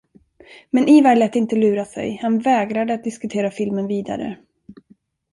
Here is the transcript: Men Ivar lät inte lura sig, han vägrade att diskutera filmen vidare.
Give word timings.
Men 0.69 0.87
Ivar 0.89 1.15
lät 1.15 1.35
inte 1.35 1.55
lura 1.55 1.85
sig, 1.85 2.19
han 2.21 2.39
vägrade 2.39 2.93
att 2.93 3.03
diskutera 3.03 3.51
filmen 3.51 3.87
vidare. 3.87 4.37